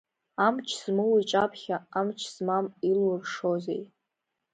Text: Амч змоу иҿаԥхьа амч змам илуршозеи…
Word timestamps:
Амч 0.45 0.67
змоу 0.81 1.13
иҿаԥхьа 1.21 1.77
амч 1.99 2.19
змам 2.33 2.65
илуршозеи… 2.89 3.83